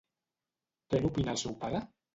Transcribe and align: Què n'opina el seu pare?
Què 0.95 1.03
n'opina 1.05 1.37
el 1.39 1.43
seu 1.47 1.59
pare? 1.65 1.89